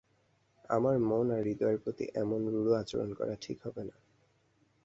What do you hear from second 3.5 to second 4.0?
হবেনা।